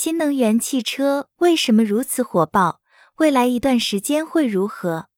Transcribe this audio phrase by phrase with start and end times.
[0.00, 2.80] 新能源汽车为什么如此火爆？
[3.16, 5.08] 未来一段时间会如何？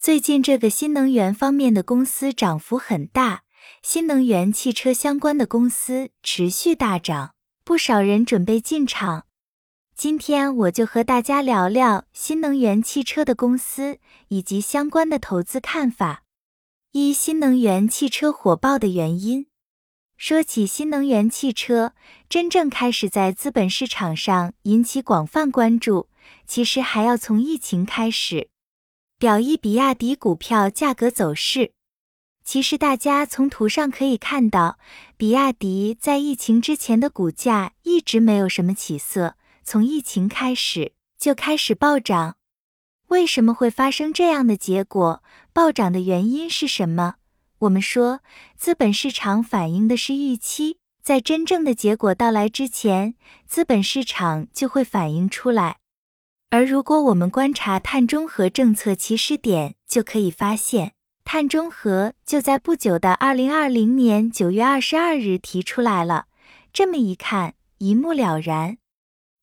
[0.00, 3.44] 最近这个新能源方面的公司涨幅很大，
[3.80, 9.26] 新能源汽车相关的公司持续大涨，不少人准备进场。
[9.94, 14.00] 今天我就和大家聊聊新能源汽车的公司
[14.30, 16.24] 以及相关的投资看法。
[16.90, 19.46] 一、新能源汽车火爆的原因。
[20.18, 21.92] 说起新能源汽车，
[22.28, 26.08] 真正开始在资本市场上引起广泛关注，
[26.44, 28.48] 其实还要从疫情开始。
[29.16, 31.70] 表一比亚迪股票价格走势。
[32.44, 34.80] 其实大家从图上可以看到，
[35.16, 42.36] 比亚迪在疫情之前的股价一直没有什么起色，从疫情开始就开始暴涨。
[43.06, 45.22] 为什么会发生这样的结果？
[45.52, 47.17] 暴涨的原因是什么？
[47.60, 48.20] 我们说，
[48.56, 53.14] 资本市场反映的是预期，在真正的结果到来之前，
[53.46, 55.78] 资本市场就会反映出来。
[56.50, 60.92] 而如果我们观察碳中和政策起始点，就可以发现，
[61.24, 66.26] 碳中和就在不久的二零二零年九月二十二日提出来了。
[66.72, 68.78] 这么一看，一目了然。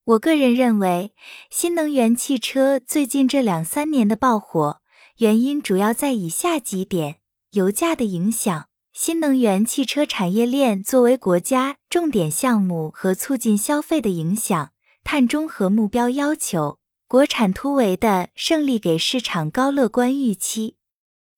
[0.06, 1.14] 我个人认为，
[1.50, 4.82] 新能源汽车最近这两三年的爆火，
[5.18, 7.18] 原因主要在以下几点。
[7.56, 14.74] 油价的影响，新能源汽车产业链作为国家重点项目和促进消费的影响，
[15.06, 20.76] 碳中和目标要求，国产突围的胜利给市场高乐观预期。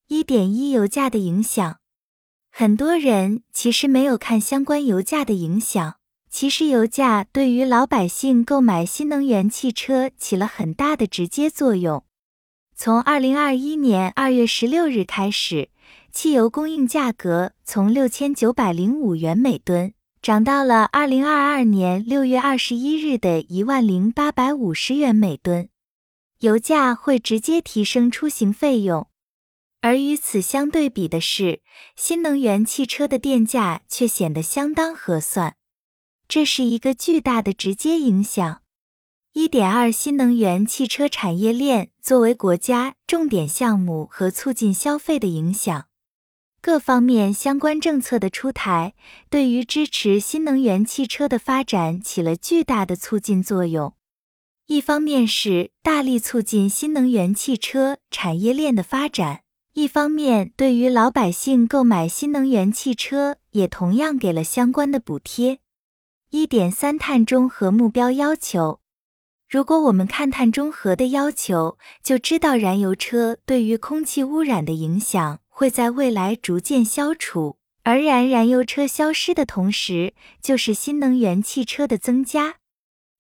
[0.07, 1.77] 一点一油价的影响，
[2.49, 5.97] 很多人其实没有看相关油价的影响，
[6.31, 12.03] 其实油价对于老百姓购买新能源汽车起了很大的直接作用。
[12.75, 15.69] 从二零二一年二月十六日开始。
[16.19, 25.69] 汽油供应价格从六千九百零五元每吨涨到了二零二二年六月二十一日的一万零八百五十元每吨。
[26.39, 29.07] 油价会直接提升出行费用，
[29.81, 31.61] 而与此相对比的是，
[31.95, 35.55] 新能源汽车的电价却显得相当合算。
[36.27, 38.63] 这是一个巨大的直接影响。
[39.33, 45.85] 一点二，新能源汽车产业链作为国家重点项目和促进消费的影响。
[46.67, 48.93] 各方面相关政策的出台，
[49.29, 53.93] 对于支持新能源汽车的发展起了巨大的促进作用。
[54.65, 59.43] 一方面是大力促进新能源汽车产业链的发展，
[59.75, 65.59] 一方面对于老百姓购买新能源汽车也同样给了相关的补贴。
[66.31, 68.81] 一点三碳中和目标要求，
[69.49, 75.39] 如果我们看碳中和的要求，就知道燃油车对于空气污染的影响。
[75.59, 82.57] 会在未来逐渐消除，而燃燃油车消失的同时，就是新能源汽车的增加。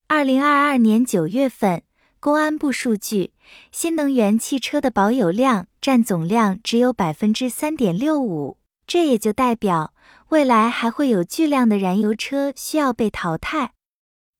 [0.07, 1.81] 二零二二年九月份，
[2.19, 3.33] 公安部数据，
[3.71, 9.95] 新能源汽车的保有量占总量只有百分之三点六五，这也就代表
[10.29, 13.73] 未来还会有巨量的燃油车需要被淘汰。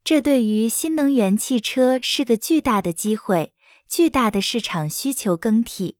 [0.04, 3.54] 这对于新能源汽车是个巨大的机会，
[3.90, 5.97] 巨大的市场需求更替。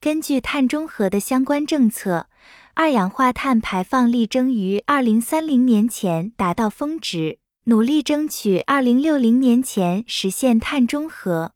[0.00, 2.26] 根据碳中和的相关政策，
[2.72, 11.52] 二氧化碳排放力争于二零三零年前达到峰值，努力争取二零六零年前实现碳中和。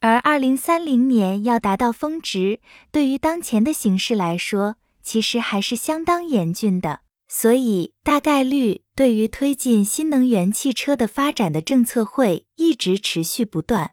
[0.00, 2.60] 而二零三零年要达到峰值，
[2.90, 7.00] 对于当前的形势来说，其实还是相当严峻的。
[7.28, 13.90] 所以，大概率对于推进新能源汽车的发展的政策会一直持续不断。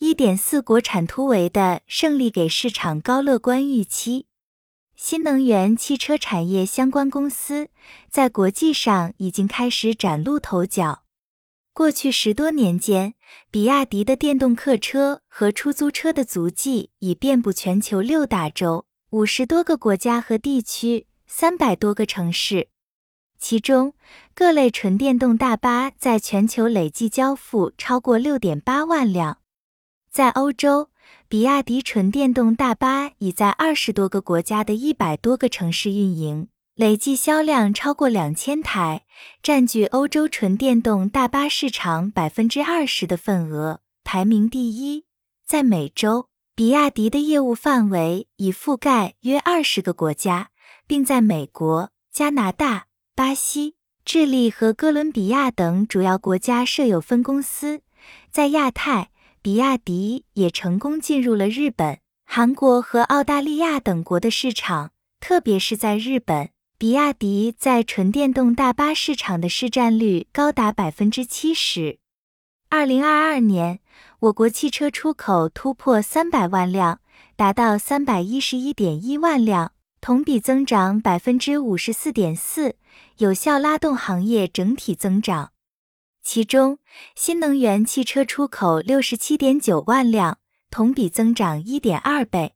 [0.00, 4.24] 一点四国产突围的胜利给市场高乐观预期，
[4.96, 7.68] 新能源汽车产业相关公司
[8.08, 11.02] 在国际上已经开始崭露头角。
[11.74, 13.12] 过去十多年间，
[13.50, 22.68] 比亚迪的电动客车和出租车的足迹已遍布全球六大洲、五十多个国家和地区、三百多个城市，
[23.38, 23.92] 其中
[24.34, 29.39] 各类纯电动大巴在全球累计交付超过六点八万辆。
[30.10, 30.88] 在欧洲，
[31.28, 39.04] 比亚迪纯电动大巴已在二十多个国家的一百多个城市运营，累计销量超过两千台，
[39.40, 45.04] 占据欧洲纯电动大巴市场百分之二十的份额，排名第一。
[45.46, 46.26] 在美洲，
[46.56, 50.50] 比亚迪的业务范围已覆盖约二十个国家，
[50.88, 57.82] 并在美国、加拿大、巴西、智利和哥伦比亚等主要国家设有分公司。
[58.32, 59.10] 在亚太，
[59.42, 71.98] 比亚迪也成功进入了日本、韩国和澳大利亚等国的市场，特别是在日本，比亚迪在纯电动大巴市场的市占率高达百分之七十。
[72.68, 73.80] 二零二二年，
[74.18, 77.00] 我国汽车出口突破三百万辆，
[77.34, 79.72] 达到三百一十一点一万辆，
[80.02, 82.76] 同比增长百分之五十四点四，
[83.16, 85.52] 有效拉动行业整体增长。
[86.22, 86.78] 其中，
[87.16, 90.38] 新能源汽车出口六十七点九万辆，
[90.70, 92.54] 同比增长一点二倍。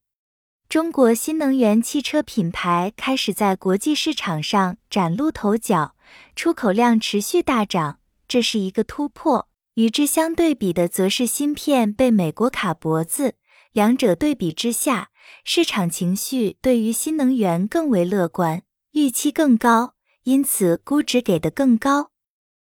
[0.69, 5.95] 中国新能源汽车品牌开始在国际市场上崭露头角，
[6.35, 9.49] 出口量持续大涨，这是一个突破。
[9.75, 13.35] 与之相对比的，则是芯片被美国卡脖子。
[13.73, 15.11] 两者对比之下，
[15.45, 18.63] 市场情绪对于新能源更为乐观，
[18.93, 22.13] 预期更高，因此估值给的更高。